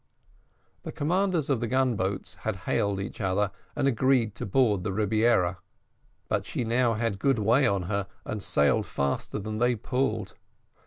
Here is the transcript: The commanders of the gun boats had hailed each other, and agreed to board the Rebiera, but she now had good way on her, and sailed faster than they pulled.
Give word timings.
The 0.81 0.91
commanders 0.91 1.47
of 1.47 1.59
the 1.59 1.67
gun 1.67 1.95
boats 1.95 2.37
had 2.37 2.55
hailed 2.65 2.99
each 2.99 3.21
other, 3.21 3.51
and 3.75 3.87
agreed 3.87 4.33
to 4.33 4.47
board 4.47 4.83
the 4.83 4.91
Rebiera, 4.91 5.57
but 6.27 6.43
she 6.43 6.63
now 6.63 6.95
had 6.95 7.19
good 7.19 7.37
way 7.37 7.67
on 7.67 7.83
her, 7.83 8.07
and 8.25 8.41
sailed 8.41 8.87
faster 8.87 9.37
than 9.37 9.59
they 9.59 9.75
pulled. 9.75 10.33